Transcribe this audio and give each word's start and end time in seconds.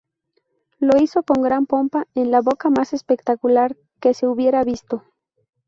Lo 0.79 0.97
hizo 0.99 1.21
con 1.21 1.43
gran 1.43 1.67
pompa, 1.67 2.07
en 2.15 2.31
la 2.31 2.41
boda 2.41 2.71
más 2.75 2.91
espectacular 2.91 3.77
que 3.99 4.15
se 4.15 4.25
hubiera 4.25 4.63
visto. 4.63 5.03